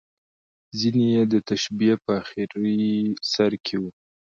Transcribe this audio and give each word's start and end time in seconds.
ځینې 0.79 1.03
یې 1.13 1.23
د 1.31 1.33
تشبیه 1.49 1.95
په 2.05 2.11
اخري 2.21 2.71
سر 3.31 3.51
کې 3.65 3.75
وو. 3.81 3.89